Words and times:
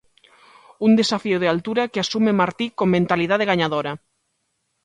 Un 0.85 0.91
desafío 1.01 1.37
de 1.41 1.51
altura 1.53 1.89
que 1.91 2.01
asume 2.03 2.37
Martí 2.41 2.65
con 2.77 2.87
mentalidade 2.97 3.49
gañadora... 3.51 3.91